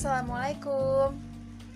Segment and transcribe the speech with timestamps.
[0.00, 1.12] Assalamualaikum.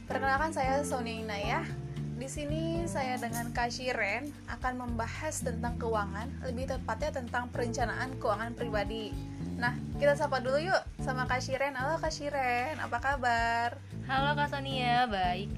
[0.09, 1.69] Perkenalkan saya Sonia Inayah.
[2.17, 8.57] Di sini saya dengan Kak Shiren akan membahas tentang keuangan, lebih tepatnya tentang perencanaan keuangan
[8.57, 9.13] pribadi.
[9.61, 11.77] Nah, kita sapa dulu yuk sama Kak Shiren.
[11.77, 13.77] Halo Kak Shiren, apa kabar?
[14.09, 15.53] Halo Kak Sonia, baik.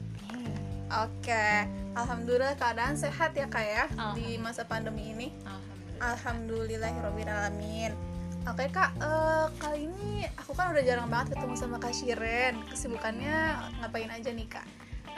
[0.90, 3.86] Oke, alhamdulillah keadaan sehat ya Kak ya
[4.18, 5.30] di masa pandemi ini.
[6.02, 6.90] Alhamdulillah.
[6.90, 8.15] Alhamdulillahirobbilalamin.
[8.46, 12.54] Oke kak, eh, kali ini aku kan udah jarang banget ketemu sama Kak Shiren.
[12.70, 14.62] Kesibukannya ngapain aja nih kak?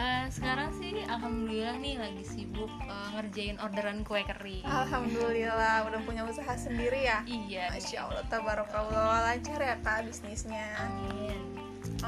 [0.00, 4.64] Eh, sekarang sih alhamdulillah nih lagi sibuk eh, ngerjain orderan kue kering.
[4.64, 7.20] Alhamdulillah udah punya usaha sendiri ya.
[7.28, 7.68] Iya.
[7.76, 10.64] Masya Allah, tabarakallah lancar ya kak bisnisnya.
[10.88, 11.36] Amin.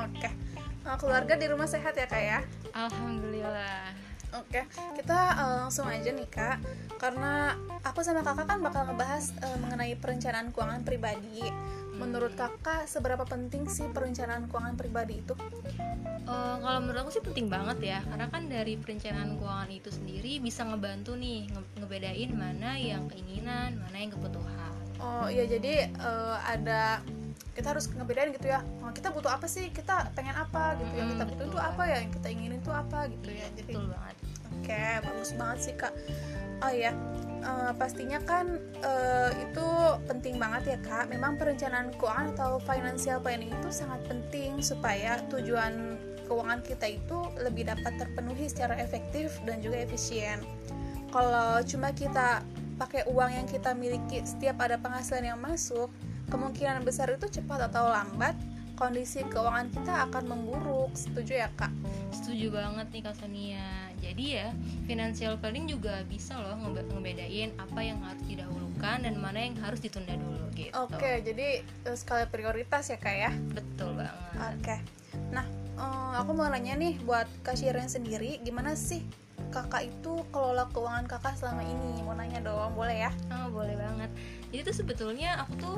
[0.01, 0.33] Oke,
[0.81, 2.41] Eh, keluarga di rumah sehat ya kak ya?
[2.73, 3.93] Alhamdulillah.
[4.31, 4.63] Oke,
[4.95, 6.63] kita eh, langsung aja nih kak,
[6.97, 11.51] karena aku sama kakak kan bakal ngebahas eh, mengenai perencanaan keuangan pribadi.
[11.91, 15.35] Menurut kakak, seberapa penting sih perencanaan keuangan pribadi itu?
[16.25, 20.39] Eh, kalau menurut aku sih penting banget ya, karena kan dari perencanaan keuangan itu sendiri
[20.39, 24.73] bisa ngebantu nih nge- ngebedain mana yang keinginan, mana yang kebutuhan.
[25.01, 27.03] Oh iya, jadi eh, ada
[27.51, 28.63] kita harus ngebedain gitu ya.
[28.81, 29.69] Oh, kita butuh apa sih?
[29.69, 30.95] Kita pengen apa gitu?
[30.97, 31.97] Yang kita Hmm, butuh itu apa ya?
[32.01, 33.47] Yang kita inginin itu apa gitu ya?
[33.59, 34.17] Jadi betul banget.
[34.61, 35.97] Oke, bagus banget sih kak.
[36.61, 36.93] Oh ya,
[37.41, 39.67] eh, pastinya kan eh, itu
[40.05, 41.09] penting banget ya kak.
[41.09, 45.97] Memang perencanaan keuangan atau financial planning itu sangat penting supaya tujuan
[46.29, 50.45] keuangan kita itu lebih dapat terpenuhi secara efektif dan juga efisien.
[51.11, 52.45] Kalau cuma kita
[52.79, 55.91] pakai uang yang kita miliki setiap ada penghasilan yang masuk,
[56.31, 58.39] kemungkinan besar itu cepat atau lambat
[58.81, 60.97] kondisi keuangan kita akan memburuk.
[60.97, 61.69] Setuju ya kak?
[62.17, 63.93] Setuju banget nih Kak Sonia.
[64.01, 64.49] Jadi ya,
[64.89, 69.85] financial planning juga bisa loh ngebe- ngebedain apa yang harus didahulukan dan mana yang harus
[69.85, 70.73] ditunda dulu gitu.
[70.73, 73.31] Oke, jadi eh, skala prioritas ya kak ya.
[73.53, 74.57] Betul banget.
[74.57, 74.77] Oke.
[75.29, 75.45] Nah,
[75.77, 79.05] eh, aku mau nanya nih buat Kak Shiren sendiri, gimana sih
[79.51, 82.01] kakak itu kelola keuangan kakak selama ini?
[82.07, 83.13] Mau nanya dong, boleh ya?
[83.35, 84.11] Oh, boleh banget.
[84.51, 85.77] Jadi tuh sebetulnya aku tuh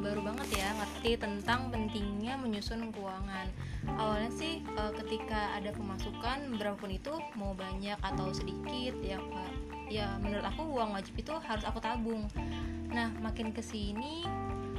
[0.00, 3.46] baru banget ya ngerti tentang pentingnya menyusun keuangan.
[3.98, 9.52] Awalnya sih eh, ketika ada pemasukan berapapun itu mau banyak atau sedikit ya Pak.
[9.90, 12.30] Ya menurut aku uang wajib itu harus aku tabung.
[12.90, 14.26] Nah, makin ke sini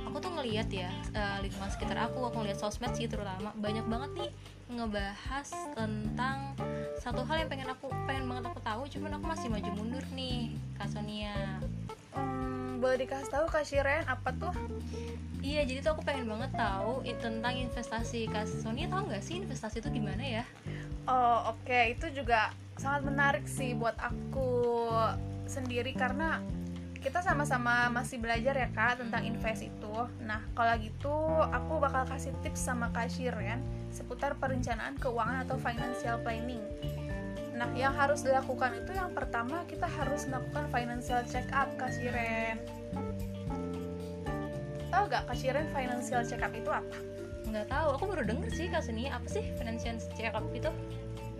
[0.04, 4.12] aku tuh ngeliat ya eh, lingkungan sekitar aku, aku ngeliat sosmed sih terutama banyak banget
[4.28, 4.32] nih
[4.72, 6.56] ngebahas tentang
[7.02, 10.54] satu hal yang pengen aku pengen banget aku tahu, cuman aku masih maju mundur nih,
[10.78, 11.58] Kak Sonia.
[12.14, 14.54] Hmm, boleh dikasih tahu Kak Shiren apa tuh?
[15.42, 18.30] Iya, jadi tuh aku pengen banget tahu tentang investasi.
[18.30, 20.44] Kak Sonia tahu nggak sih investasi itu gimana ya?
[21.10, 24.86] Oh, oke, itu juga sangat menarik sih buat aku
[25.50, 26.38] sendiri karena
[27.02, 29.96] kita sama-sama masih belajar ya kak tentang invest itu.
[30.22, 31.18] Nah, kalau gitu
[31.50, 36.62] aku bakal kasih tips sama Kak Shiren seputar perencanaan keuangan atau financial planning.
[37.58, 42.62] Nah, yang harus dilakukan itu yang pertama kita harus melakukan financial check up Kak Shiren.
[44.94, 46.98] Tahu gak Kak Shiren financial check up itu apa?
[47.50, 49.18] Nggak tahu, aku baru denger sih Kak Sonia.
[49.18, 50.70] Apa sih financial check up itu?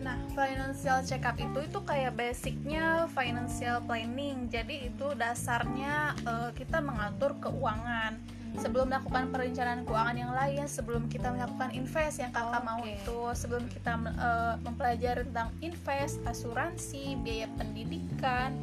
[0.02, 4.50] Nah, financial check up itu itu kayak basicnya financial planning.
[4.50, 8.18] Jadi itu dasarnya eh, kita mengatur keuangan.
[8.52, 13.00] Sebelum melakukan perencanaan keuangan yang lain, sebelum kita melakukan invest yang kakak mau Oke.
[13.00, 18.60] itu, sebelum kita eh, mempelajari tentang invest, asuransi, biaya pendidikan,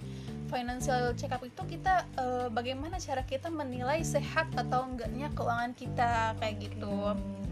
[0.48, 6.34] financial check up itu kita eh, bagaimana cara kita menilai sehat atau enggaknya keuangan kita
[6.36, 7.14] kayak gitu.
[7.14, 7.47] Nah,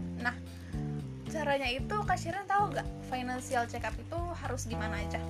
[1.37, 2.17] caranya itu Kak
[2.49, 5.21] tahu gak financial check up itu harus gimana aja?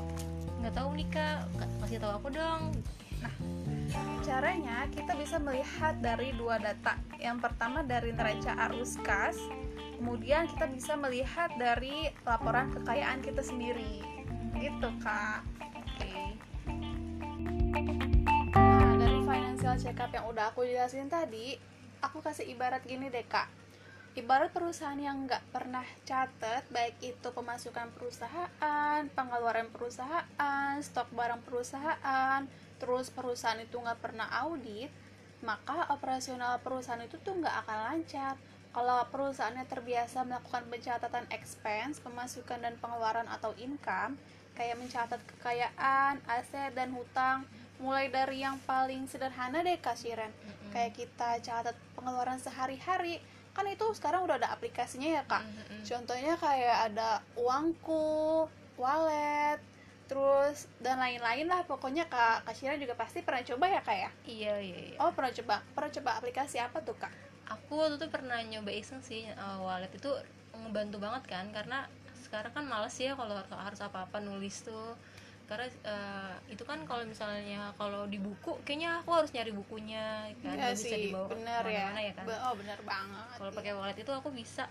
[0.63, 1.51] Nggak tahu nih Kak,
[1.84, 2.72] kasih tahu aku dong.
[4.23, 6.95] Caranya kita bisa melihat dari dua data.
[7.19, 9.35] Yang pertama dari neraca arus kas,
[10.00, 14.03] kemudian kita bisa melihat dari laporan kekayaan kita sendiri.
[14.56, 15.44] Gitu kak.
[15.63, 16.16] Oke.
[18.56, 21.56] Nah dari financial check up yang udah aku jelasin tadi,
[22.00, 23.67] aku kasih ibarat gini deh kak.
[24.18, 32.42] Ibarat perusahaan yang nggak pernah catat, baik itu pemasukan perusahaan, pengeluaran perusahaan, stok barang perusahaan,
[32.81, 34.90] terus perusahaan itu nggak pernah audit,
[35.46, 38.34] maka operasional perusahaan itu tuh nggak akan lancar.
[38.74, 44.18] Kalau perusahaannya terbiasa melakukan pencatatan expense, pemasukan dan pengeluaran atau income,
[44.58, 47.46] kayak mencatat kekayaan, aset dan hutang,
[47.78, 50.34] mulai dari yang paling sederhana deh kasiran,
[50.74, 53.22] kayak kita catat pengeluaran sehari-hari,
[53.57, 55.42] kan itu sekarang udah ada aplikasinya ya kak.
[55.42, 55.81] Mm-mm.
[55.81, 58.45] Contohnya kayak ada uangku,
[58.77, 59.57] wallet,
[60.07, 64.54] terus dan lain-lain lah pokoknya kak Shira juga pasti pernah coba ya kak ya Iya,
[64.63, 64.98] iya, iya.
[65.04, 67.12] oh pernah coba pernah coba aplikasi apa tuh kak
[67.48, 70.12] Aku waktu itu pernah nyoba iseng sih uh, wallet itu
[70.51, 71.88] ngebantu banget kan karena
[72.24, 74.95] sekarang kan males ya kalau harus apa-apa nulis tuh
[75.47, 80.53] karena uh, itu kan kalau misalnya kalau di buku kayaknya aku harus nyari bukunya kan
[80.53, 81.63] Iya bisa sih, dibawa bener ya.
[81.63, 83.35] ke mana-mana ya kan Ba- Oh bener banget.
[83.35, 84.67] kalau pakai wallet itu aku bisa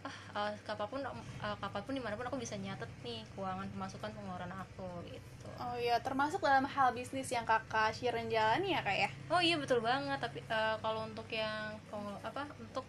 [0.00, 3.68] ah uh, kapan pun uh, kapan pun di mana pun aku bisa nyatet nih keuangan
[3.68, 8.80] pemasukan pengeluaran aku gitu Oh iya, termasuk dalam hal bisnis yang kakak Shiren jalani ya
[8.80, 9.10] kak ya?
[9.28, 11.76] oh iya betul banget tapi uh, kalau untuk yang
[12.20, 12.84] apa untuk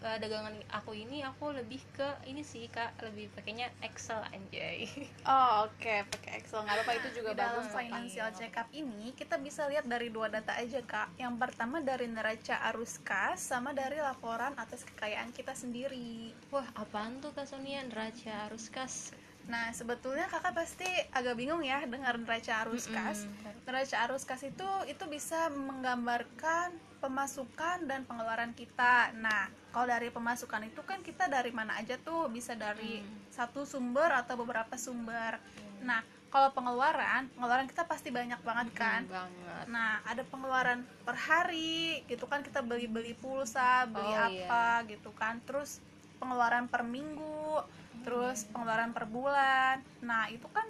[0.00, 4.88] uh, dagangan aku ini aku lebih ke ini sih kak lebih pakainya Excel anjay
[5.30, 7.44] Oh oke, pakai Excel nggak apa-apa itu juga Di bagus.
[7.44, 8.36] dalam financial iya.
[8.36, 11.14] check up ini kita bisa lihat dari dua data aja kak.
[11.20, 16.32] Yang pertama dari neraca arus kas sama dari laporan atas kekayaan kita sendiri.
[16.50, 19.12] wah apaan tuh kak Sonia neraca arus kas
[19.48, 23.24] Nah sebetulnya kakak pasti agak bingung ya dengar neraca arus kas.
[23.24, 23.64] Mm-mm.
[23.64, 29.10] Neraca arus kas itu itu bisa menggambarkan pemasukan dan pengeluaran kita.
[29.16, 33.32] Nah, kalau dari pemasukan itu kan kita dari mana aja tuh bisa dari Hmm.
[33.32, 35.40] satu sumber atau beberapa sumber.
[35.80, 39.02] Nah, kalau pengeluaran, pengeluaran kita pasti banyak banget kan.
[39.02, 44.84] Mm, banget Nah, ada pengeluaran per hari, gitu kan kita beli-beli pulsa, beli Oh, apa
[44.86, 45.40] gitu kan.
[45.42, 45.80] Terus
[46.20, 47.64] pengeluaran per minggu,
[48.00, 49.80] terus pengeluaran per bulan.
[50.00, 50.64] Nah, itu kan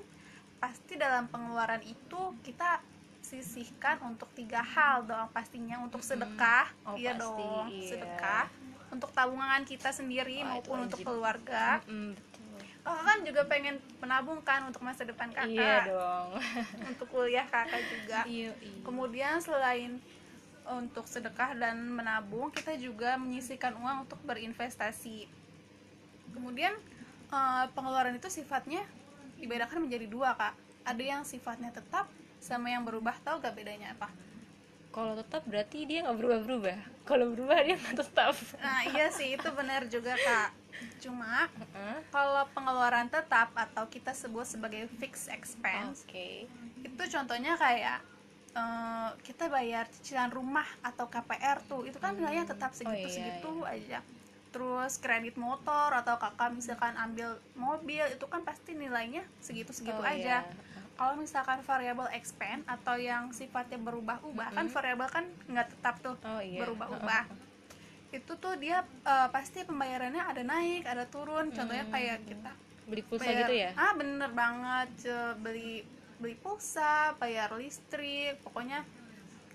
[0.60, 2.82] pasti dalam pengeluaran itu kita
[3.20, 7.88] sisihkan untuk tiga hal dong pastinya untuk sedekah, Oh, iya pasti, dong, iya.
[7.94, 8.44] sedekah.
[8.90, 11.78] Untuk tabungan kita sendiri Wah, maupun untuk keluarga.
[11.86, 12.58] Mm, betul.
[12.80, 16.28] Kakak kan juga pengen menabung kan untuk masa depan kakak, iya dong
[16.90, 18.24] untuk kuliah kakak juga.
[18.26, 20.00] iya iya Kemudian selain
[20.66, 25.26] untuk sedekah dan menabung, kita juga menyisihkan uang untuk berinvestasi.
[26.30, 26.72] Kemudian
[27.30, 28.82] eh, pengeluaran itu sifatnya
[29.38, 30.54] dibedakan menjadi dua kak.
[30.84, 32.10] Ada yang sifatnya tetap
[32.42, 33.14] sama yang berubah.
[33.22, 34.08] Tahu gak bedanya apa?
[34.90, 39.48] kalau tetap berarti dia nggak berubah-berubah kalau berubah dia nggak tetap Nah iya sih itu
[39.54, 40.50] benar juga kak.
[40.98, 41.96] Cuma Heeh.
[42.10, 46.50] kalau pengeluaran tetap atau kita sebut sebagai fixed expense oke
[46.80, 48.02] itu contohnya kayak
[48.56, 53.52] eh, kita bayar cicilan rumah atau KPR tuh itu kan nilainya tetap segitu iya, segitu
[53.62, 53.98] aja
[54.50, 60.04] terus kredit motor atau kakak misalkan ambil mobil itu kan pasti nilainya segitu segitu Oh,
[60.04, 60.54] aja iya.
[60.94, 64.74] kalau misalkan variable expense atau yang sifatnya berubah-ubah kan Mm-mm.
[64.74, 67.24] variable kan nggak tetap tuh oh iya berubah-ubah
[68.10, 71.94] itu tuh dia eh, pasti pembayarannya ada naik ada turun contohnya Hmm.
[71.94, 72.52] kayak kita
[72.84, 74.90] beli pulsa bayar- gitu ya ah bener banget
[75.38, 75.86] beli
[76.18, 78.82] beli pulsa bayar listrik pokoknya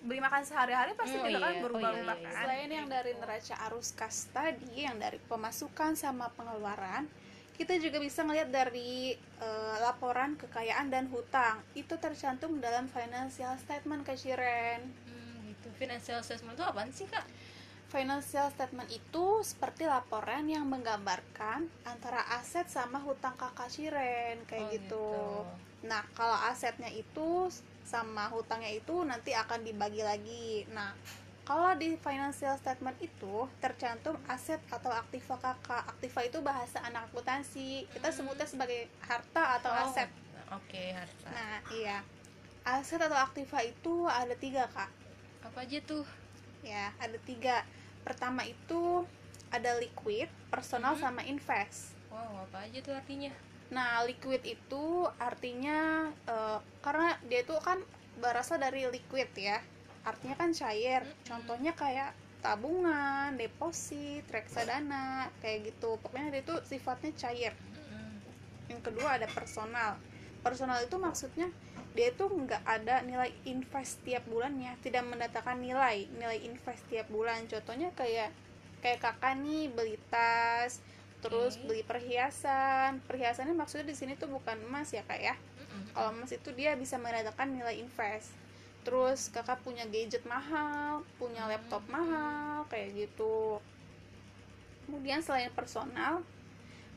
[0.06, 2.30] beli makan sehari-hari pasti Oh juga kan iya, oh berubah-ubah iya, iya.
[2.30, 7.10] kan Selain yang dari neraca arus kas tadi, yang dari pemasukan sama pengeluaran,
[7.58, 11.66] kita juga bisa ngelihat dari eh, laporan kekayaan dan hutang.
[11.74, 14.86] Itu tercantum dalam financial statement ke Shiren.
[15.10, 17.26] hmm, gitu financial assessment itu apaan sih kak
[17.86, 24.74] Financial statement itu seperti laporan yang menggambarkan antara aset sama hutang kakak Shiren kayak Oh,
[24.74, 25.08] gitu.
[25.86, 27.48] Nah, kalau asetnya itu
[27.86, 30.66] sama hutangnya itu nanti akan dibagi lagi.
[30.74, 30.92] Nah,
[31.46, 35.86] kalau di financial statement itu tercantum aset atau aktiva kakak.
[35.88, 37.86] Aktiva itu bahasa anak akuntansi.
[37.88, 40.10] Kita sebutnya sebagai harta atau Oh, aset.
[40.50, 42.02] oke harta Nah, iya.
[42.66, 44.90] Aset atau aktiva itu ada tiga kak.
[45.46, 46.02] apa aja tuh
[46.66, 47.62] Ya, ada tiga.
[48.02, 49.06] Pertama itu
[49.54, 51.02] ada liquid, personal, Mhm.
[51.02, 51.94] sama invest.
[52.10, 53.30] wow apa aja tuh artinya
[53.76, 57.84] Nah, liquid itu artinya eh, karena dia itu kan
[58.24, 59.60] berasal dari liquid ya.
[60.08, 61.04] Artinya kan cair.
[61.28, 66.00] Contohnya kayak tabungan, deposit, reksadana, kayak gitu.
[66.00, 67.52] Pokoknya dia itu sifatnya cair.
[68.72, 70.00] Yang kedua ada personal.
[70.40, 71.50] Personal itu maksudnya
[71.98, 77.48] dia itu nggak ada nilai invest tiap bulannya, tidak mendatangkan nilai nilai invest tiap bulan.
[77.50, 78.30] Contohnya kayak
[78.84, 80.84] kayak kakak nih beli tas,
[81.24, 83.00] terus beli perhiasan.
[83.06, 85.36] Perhiasannya maksudnya di sini tuh bukan emas ya kak ya.
[85.92, 88.32] Kalau emas itu dia bisa mendatangkan nilai invest.
[88.86, 93.60] Terus kakak punya gadget mahal, punya laptop mahal, kayak gitu.
[94.86, 96.22] Kemudian selain personal,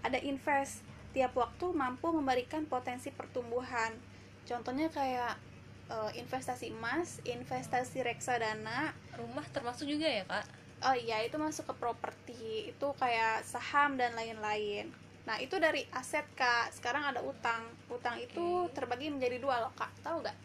[0.05, 0.85] ada invest.
[1.17, 3.97] Tiap waktu mampu memberikan potensi pertumbuhan.
[4.45, 5.41] Contohnya kayak
[5.89, 8.93] eh, investasi emas, investasi reksadana.
[9.19, 12.71] rumah termasuk juga ya kak Oh iya, itu masuk ke properti.
[12.71, 14.95] Itu kayak saham dan lain-lain.
[15.27, 16.71] Nah, itu dari aset, Kak.
[16.71, 17.67] Sekarang ada utang.
[17.91, 19.91] Utang itu terbagi menjadi dua loh, Kak.
[20.01, 20.39] Tahu gak?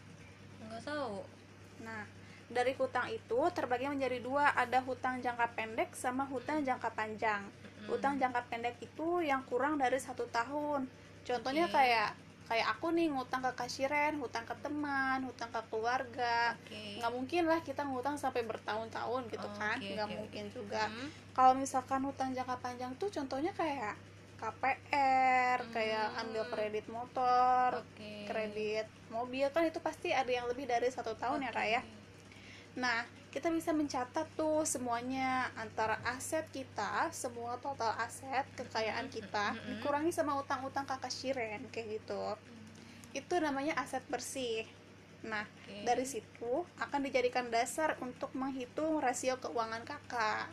[0.64, 1.20] nggak tahu
[1.84, 2.02] Nah,
[2.48, 7.44] dari hutang itu terbagi menjadi dua, ada hutang jangka pendek sama hutang jangka panjang.
[7.44, 7.88] Mm-mm.
[7.92, 10.88] Hutang jangka pendek itu yang kurang dari satu tahun.
[11.24, 11.76] Contohnya Oke.
[11.76, 12.10] kayak
[12.44, 17.00] kayak aku nih ngutang ke kashiren hutang ke teman hutang ke keluarga Oke.
[17.00, 21.08] nggak mungkin lah kita ngutang sampai bertahun-tahun gitu kan Oke, nggak oke, mungkin juga Hmm.
[21.32, 23.96] kalau misalkan hutang jangka panjang tuh contohnya kayak
[24.36, 26.20] KPR kayak Hmm.
[26.20, 28.28] ambil kredit motor Oke.
[28.28, 31.92] kredit mobil kan itu pasti ada yang lebih dari satu tahun ya kak ya Oke.
[32.76, 33.02] nah
[33.34, 40.38] kita bisa mencatat tuh semuanya antara aset kita semua total aset kekayaan kita dikurangi sama
[40.38, 42.38] utang-utang kakak shiren kayak gitu.
[43.10, 44.62] Itu namanya aset bersih.
[45.26, 45.82] Nah Oke.
[45.82, 50.46] dari situ akan dijadikan dasar untuk menghitung rasio keuangan kakak.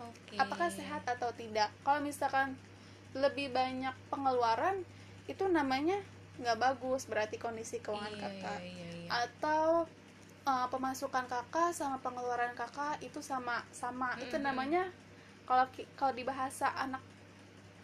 [0.00, 0.38] Oke.
[0.38, 1.68] apakah sehat atau tidak?
[1.82, 2.54] Kalau misalkan
[3.12, 4.86] lebih banyak pengeluaran
[5.26, 5.98] itu namanya
[6.38, 8.60] nggak bagus berarti kondisi keuangan Iya, kakak.
[8.62, 9.08] iya, iya, iya.
[9.12, 9.84] atau
[10.44, 14.44] uh, pemasukan kakak sama pengeluaran kakak itu sama sama itu Mhm.
[14.44, 14.82] namanya
[15.44, 17.02] kalau kalau di bahasa anak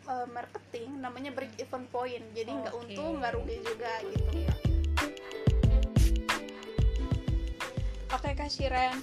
[0.06, 2.94] uh, marketing namanya break even point jadi nggak Oke.
[2.94, 4.44] untung nggak rugi juga gitu Oke.
[8.06, 8.96] Oke Kak Shiren,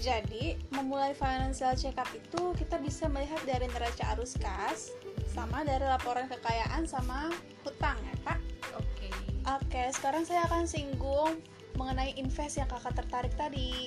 [0.00, 4.90] jadi memulai financial check up itu kita bisa melihat dari neraca arus kas
[5.28, 7.30] sama dari laporan kekayaan sama
[7.62, 8.40] hutang ya Kak.
[8.74, 9.08] Oke.
[9.46, 11.38] Oke, sekarang saya akan singgung
[11.76, 13.86] mengenai invest yang kakak tertarik tadi.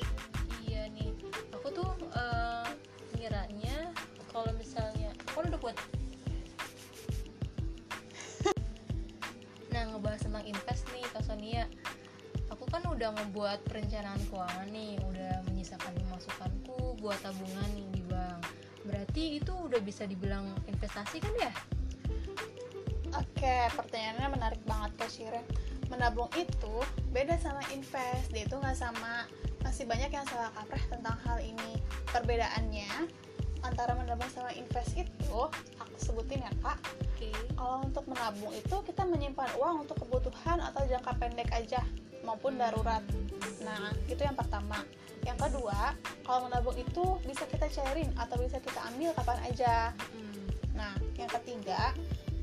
[0.65, 1.11] Iya nih.
[1.57, 2.69] Aku tuh eh,
[3.17, 3.91] ngiranya
[4.29, 5.75] kalau misalnya aku udah buat
[9.73, 11.65] Nah, ngebahas tentang invest nih Kak Sonia.
[12.49, 18.41] Aku kan udah ngebuat perencanaan keuangan nih, udah menyisakan pemasukanku buat tabungan nih di bank.
[18.89, 21.53] Berarti itu udah bisa dibilang investasi kan ya?
[23.13, 25.45] Oke, pertanyaannya menarik banget Kak Shiren.
[25.89, 26.75] Menabung itu
[27.09, 29.25] beda sama invest, dia itu nggak sama.
[29.65, 31.81] Masih banyak yang salah kaprah tentang hal ini.
[32.13, 33.09] Perbedaannya
[33.65, 35.37] antara menabung sama invest itu,
[35.81, 36.79] aku sebutin ya kak.
[37.03, 37.33] Oke.
[37.57, 41.83] Kalau untuk menabung itu kita menyimpan uang untuk kebutuhan atau jangka pendek aja
[42.23, 43.03] maupun darurat.
[43.65, 44.85] Nah, itu yang pertama.
[45.27, 49.91] Yang kedua, kalau menabung itu bisa kita cairin atau bisa kita ambil kapan aja.
[50.15, 50.47] Hmm.
[50.79, 51.91] Nah, yang ketiga,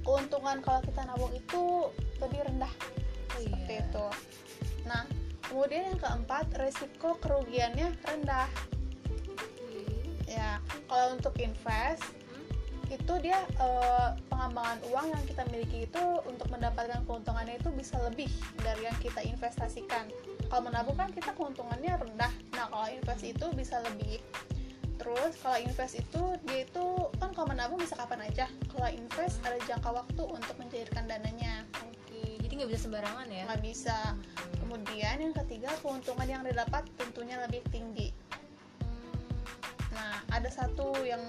[0.04, 1.88] keuntungan kalau kita nabung itu
[2.20, 2.72] lebih rendah
[3.34, 3.84] Oh, seperti iya.
[3.86, 4.06] itu.
[4.86, 5.02] Nah,
[5.50, 8.48] kemudian yang keempat, resiko kerugiannya rendah.
[9.10, 9.82] Oke.
[10.30, 12.92] Ya, kalau untuk invest Hmm?
[12.92, 18.30] itu dia eh, pengembangan uang yang kita miliki itu untuk mendapatkan keuntungannya itu bisa lebih
[18.62, 20.06] dari yang kita investasikan.
[20.46, 22.30] Kalau menabung kan kita keuntungannya rendah.
[22.54, 24.22] Nah, kalau invest itu bisa lebih.
[24.96, 26.86] Terus kalau invest itu dia itu
[27.18, 28.46] kan kalau menabung bisa kapan aja.
[28.70, 31.66] Kalau invest ada jangka waktu untuk mencairkan dananya.
[32.56, 33.44] Nggak bisa sembarangan ya?
[33.44, 33.98] Nggak bisa.
[34.64, 38.16] Kemudian yang ketiga keuntungan yang didapat tentunya lebih tinggi.
[39.92, 41.20] Nah, ada satu yang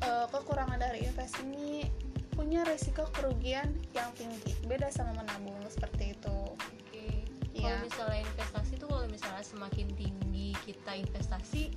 [0.00, 1.84] eh, kekurangan dari invest ini
[2.32, 4.56] punya resiko kerugian yang tinggi.
[4.64, 6.38] Beda sama menabung seperti itu.
[6.56, 7.28] Oke.
[7.52, 7.76] Iya.
[7.76, 11.76] Kalau misalnya investasi tuh kalau misalnya semakin tinggi kita investasi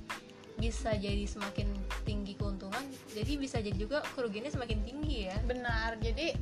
[0.56, 1.68] bisa jadi semakin
[2.08, 2.80] tinggi keuntungan,
[3.12, 5.36] jadi bisa jadi juga kerugiannya semakin tinggi ya.
[5.44, 6.00] Benar.
[6.00, 6.32] Jadi.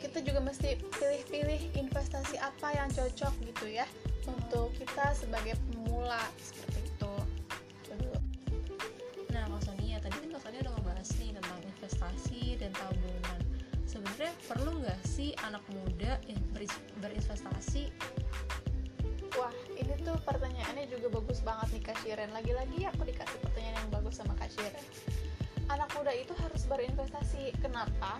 [0.00, 3.84] Kita juga mesti pilih-pilih investasi apa yang cocok gitu ya
[4.24, 7.14] untuk kita sebagai pemula seperti itu.
[9.30, 13.40] Nah, Kak Sonia tadi kan Kak Sonia udah ngebahas nih tentang investasi dan tabungan.
[13.84, 16.16] Sebenarnya perlu nggak sih anak muda
[17.04, 17.92] berinvestasi?
[19.38, 22.30] Wah, ini tuh pertanyaannya juga bagus banget nih Kak Shiren.
[22.34, 24.84] Lagi-lagi aku dikasih pertanyaan yang bagus sama Kak Shiren.
[25.70, 27.54] Anak muda itu harus berinvestasi.
[27.62, 28.18] Kenapa?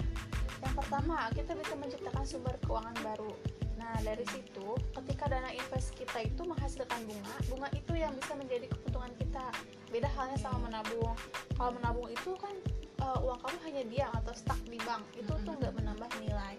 [0.62, 3.34] Yang pertama, kita bisa menciptakan sumber keuangan baru.
[3.74, 8.70] Nah, dari situ, ketika dana invest kita itu menghasilkan bunga, bunga itu yang bisa menjadi
[8.70, 9.50] keuntungan kita.
[9.90, 11.16] Beda halnya sama menabung.
[11.58, 12.54] Kalau menabung itu kan
[13.02, 15.02] eh, uang kamu hanya diam atau stuck di bank.
[15.18, 16.54] Itu tuh nggak menambah nilai.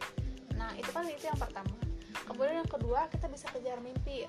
[0.60, 1.78] Nah, itu kan itu yang pertama.
[2.28, 4.28] Kemudian yang kedua, kita bisa kejar mimpi.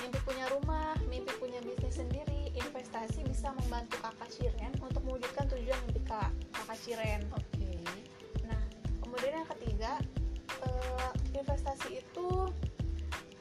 [0.00, 5.78] Mimpi punya rumah, mimpi punya bisnis sendiri, investasi bisa membantu kakak Shiren untuk mewujudkan tujuan
[5.88, 7.20] mimpi kak, kakak Shiren.
[7.32, 7.72] Oke.
[8.44, 8.62] Nah,
[9.00, 9.92] kemudian yang ketiga,
[10.66, 12.28] eh, investasi itu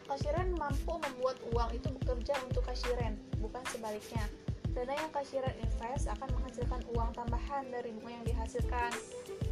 [0.10, 4.26] Kak Shiren mampu membuat uang itu bekerja untuk Kak Shiren, bukan sebaliknya.
[4.74, 8.90] Dana yang Kak Shiren invest akan menghasilkan uang tambahan dari bunga yang dihasilkan.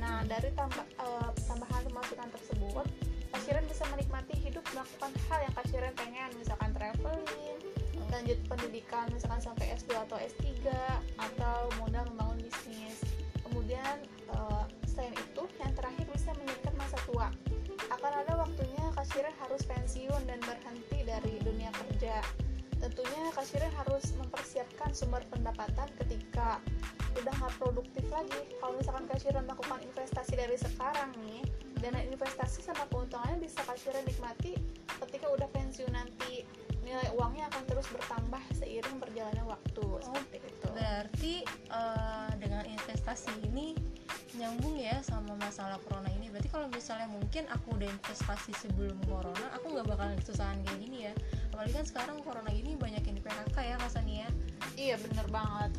[0.01, 2.85] Nah, dari tambah, eh, tambahan pemasukan tersebut,
[3.29, 7.61] Kak Shiren bisa menikmati hidup melakukan hal yang Kak Shiren pengen, misalkan traveling,
[8.11, 10.47] lanjut pendidikan misalkan sampai S2 atau S3
[11.19, 13.03] atau modal membangun bisnis.
[13.43, 17.27] Kemudian eh, selain itu yang terakhir bisa menyiapkan masa tua.
[17.91, 22.23] Akan ada waktunya kasiran harus pensiun dan berhenti dari dunia kerja.
[22.77, 26.61] Tentunya kasiran harus mempersiapkan sumber pendapatan ketika
[27.17, 28.41] udah nggak produktif lagi.
[28.61, 31.43] Kalau misalkan kasiran melakukan investasi dari sekarang nih
[31.77, 34.57] dana investasi sama keuntungannya bisa kasirnya nikmati
[35.05, 36.41] ketika udah pensiun nanti
[36.97, 40.67] nilai uangnya akan terus bertambah seiring berjalannya waktu seperti itu.
[40.73, 41.33] berarti
[41.69, 43.77] uh, dengan investasi ini
[44.33, 46.33] nyambung ya sama masalah corona ini.
[46.33, 50.97] Berarti kalau misalnya mungkin aku udah investasi sebelum corona aku nggak bakalan kesusahan kayak gini
[51.05, 51.13] ya.
[51.53, 54.29] Apalagi kan sekarang corona ini banyak yang di PHK ya Mas Ania
[54.73, 55.77] iya bener banget.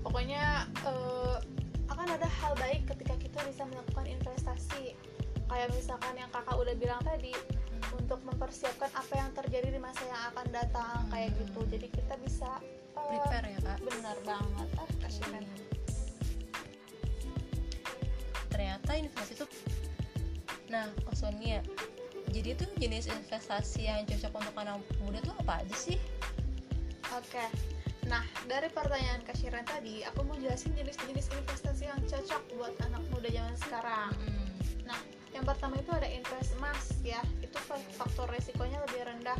[0.00, 1.44] Pokoknya uh,
[1.92, 4.96] akan ada hal baik ketika kita bisa melakukan investasi.
[5.48, 7.36] Kayak misalkan yang kakak udah bilang tadi.
[8.08, 11.12] Untuk mempersiapkan apa yang terjadi di masa yang akan datang hmm.
[11.12, 11.60] kayak gitu.
[11.68, 12.48] Jadi kita bisa
[12.96, 13.78] uh, prepare ya kak.
[13.84, 14.68] bener banget.
[14.80, 15.44] Ah kasihan.
[15.44, 15.68] hmm
[18.58, 19.46] ternyata investasi itu
[20.66, 21.62] nah Sonia
[22.34, 25.96] jadi tuh jenis investasi yang cocok untuk anak muda tuh apa aja sih?
[27.14, 27.46] Oke
[28.10, 33.30] nah dari pertanyaan Kashiran tadi aku mau jelasin jenis-jenis investasi yang cocok buat anak muda
[33.30, 34.10] zaman sekarang.
[34.10, 34.37] Hmm.
[35.38, 37.54] Yang pertama itu ada invest emas ya itu
[37.94, 39.38] faktor resikonya lebih rendah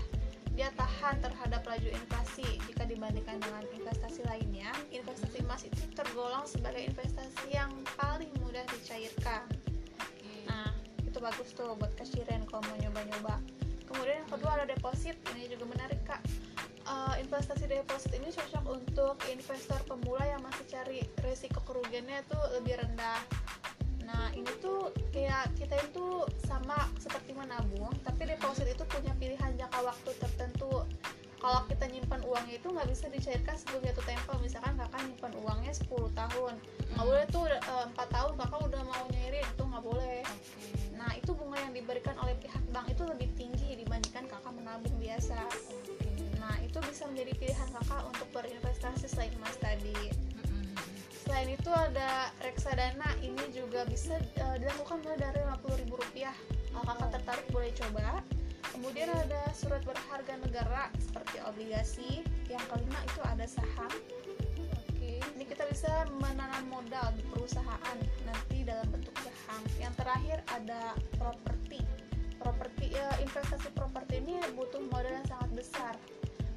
[0.54, 4.74] dia tahan terhadap laju inflasi jika dibandingkan dengan investasi lainnya.
[4.90, 9.46] Investasi emas itu tergolong sebagai investasi yang paling mudah dicairkan.
[10.50, 10.74] Nah,
[11.06, 13.38] itu bagus tuh buat kasiren kalau mau nyoba-nyoba.
[13.86, 16.26] Kemudian yang kedua ada deposit, ini juga menarik kak.
[16.90, 22.82] Uh, investasi deposit ini cocok untuk investor pemula yang masih cari resiko kerugiannya tuh lebih
[22.82, 23.22] rendah
[24.08, 29.80] Nah ini tuh kayak kita itu sama seperti menabung, tapi deposit itu punya pilihan jangka
[29.84, 30.88] waktu tertentu.
[31.38, 34.32] Kalau kita nyimpan uangnya itu nggak bisa dicairkan sebelum jatuh tempo.
[34.42, 36.54] Misalkan kakak nyimpan uangnya 10 tahun,
[36.96, 40.20] nggak boleh tuh eh, empat tahun kakak udah mau nyairin itu nggak boleh.
[40.98, 45.38] Nah itu bunga yang diberikan oleh pihak bank itu lebih tinggi dibandingkan kakak menabung biasa.
[46.42, 50.27] Nah itu bisa menjadi pilihan kakak untuk berinvestasi selain emas tadi
[51.28, 56.32] selain itu ada reksadana ini juga bisa uh, dilakukan mulai dari rp rupiah.
[56.72, 58.24] Kalau kakak tertarik boleh coba.
[58.72, 62.24] Kemudian ada surat berharga negara seperti obligasi.
[62.48, 63.92] Yang kelima itu ada saham.
[64.88, 65.20] Oke.
[65.20, 69.60] Ini kita bisa menanam modal di perusahaan nanti dalam bentuk saham.
[69.76, 71.84] Yang terakhir ada properti.
[72.40, 75.94] Properti ya, investasi properti ini butuh modal yang sangat besar.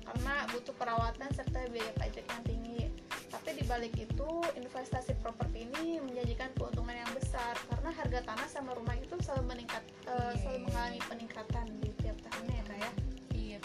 [0.08, 2.91] Karena butuh perawatan serta biaya pajak yang tinggi
[3.32, 7.56] tapi dibalik itu investasi properti ini menjanjikan keuntungan yang besar.
[7.72, 12.56] Karena harga tanah sama rumah itu selalu meningkat uh, selalu mengalami peningkatan di tiap tahunnya
[12.60, 12.92] ya kak ya?
[13.32, 13.60] Iya.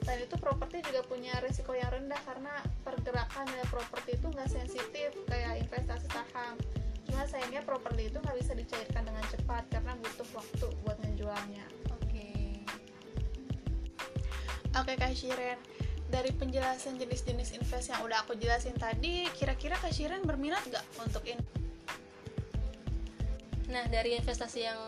[0.00, 5.12] Selain itu properti juga punya risiko yang rendah karena pergerakan nilai properti itu nggak sensitif
[5.28, 6.56] kayak investasi saham.
[7.04, 11.64] Cuma sayangnya properti itu nggak bisa dicairkan dengan cepat karena butuh waktu buat menjualnya.
[11.92, 12.08] Oke.
[12.08, 12.48] Okay.
[14.72, 15.69] oke okay, kak Shiren
[16.10, 21.22] dari penjelasan jenis-jenis invest yang udah aku jelasin tadi, kira-kira Kak Shiren berminat gak untuk
[21.24, 21.40] ini?
[23.70, 24.78] Nah, dari investasi yang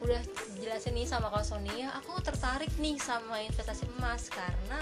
[0.00, 0.20] udah
[0.56, 4.80] jelasin nih sama Kak Sonia, aku tertarik nih sama investasi emas karena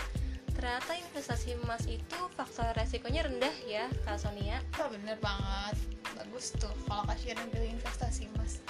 [0.54, 4.62] ternyata investasi emas itu faktor resikonya rendah ya Kak Sonia.
[4.78, 5.74] Oh, bener banget.
[6.14, 8.62] Bagus tuh kalau Kak Shiren pilih investasi emas.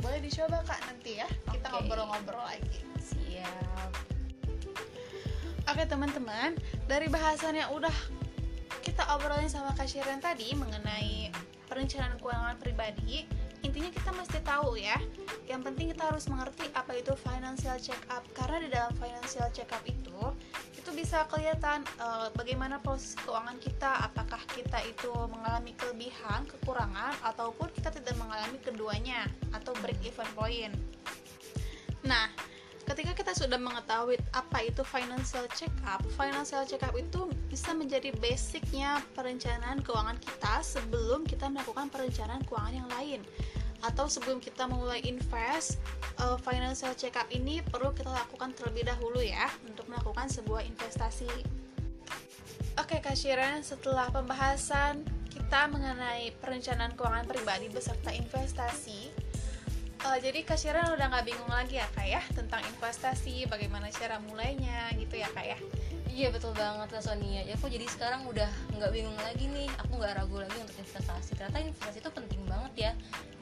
[0.00, 1.28] Boleh dicoba Kak nanti ya.
[1.52, 2.80] Kita ngobrol-ngobrol lagi.
[2.96, 4.13] Siap.
[5.74, 6.54] Oke teman-teman,
[6.86, 7.90] dari bahasan yang udah
[8.86, 11.34] kita obrolin sama Kak Shiren tadi mengenai
[11.66, 13.26] perencanaan keuangan pribadi,
[13.66, 14.94] intinya kita mesti tahu ya.
[15.50, 19.66] Yang penting kita harus mengerti apa itu financial check up karena di dalam financial check
[19.74, 20.30] up itu
[20.78, 27.66] itu bisa kelihatan uh, bagaimana proses keuangan kita, apakah kita itu mengalami kelebihan, kekurangan ataupun
[27.74, 30.70] kita tidak mengalami keduanya atau break even point.
[32.06, 32.30] Nah,
[32.84, 38.12] ketika kita sudah mengetahui apa itu financial check up financial check up itu bisa menjadi
[38.20, 43.20] basicnya perencanaan keuangan kita sebelum kita melakukan perencanaan keuangan yang lain.
[43.84, 45.76] Atau sebelum kita memulai invest
[46.16, 51.28] uh, financial check up ini perlu kita lakukan terlebih dahulu ya untuk melakukan sebuah investasi.
[52.80, 59.14] Oke Kak Shiren, setelah pembahasan kita mengenai perencanaan keuangan pribadi beserta investasi,
[60.04, 64.20] uh, jadi Kak Shiran udah nggak bingung lagi ya kak ya tentang investasi bagaimana cara
[64.20, 65.58] mulainya gitu ya kak ya?
[66.14, 68.46] Iya betul banget Kak Sonia ya aku jadi sekarang udah
[68.78, 69.66] nggak bingung lagi nih.
[69.82, 71.34] Aku nggak ragu lagi untuk investasi.
[71.34, 72.92] Ternyata investasi itu penting banget ya.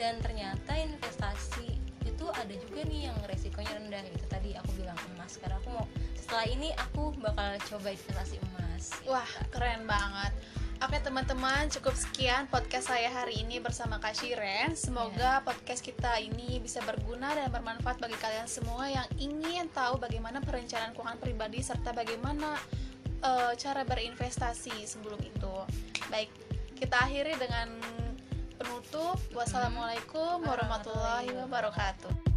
[0.01, 1.68] Dan ternyata investasi
[2.09, 4.01] itu ada juga nih yang resikonya rendah.
[4.09, 5.37] Itu tadi aku bilang emas.
[5.37, 5.85] Karena aku mau
[6.16, 8.85] setelah ini aku bakal coba investasi emas.
[9.05, 10.33] Wah keren banget
[10.83, 14.75] Oke teman-teman, cukup sekian podcast saya hari ini bersama Kak Shiren.
[14.75, 15.45] Semoga yeah.
[15.47, 20.90] podcast kita ini bisa berguna dan bermanfaat bagi kalian semua yang ingin tahu bagaimana perencanaan
[20.90, 22.59] keuangan pribadi serta bagaimana
[23.23, 25.55] uh, cara berinvestasi sebelum itu.
[26.11, 26.35] Baik,
[26.75, 27.79] kita akhiri dengan
[28.59, 29.23] penutup.
[29.38, 32.32] Wassalamualaikum warahmatullahi wabarakatuh.